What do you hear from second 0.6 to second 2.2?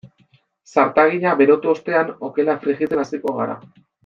Zartagina berotu ostean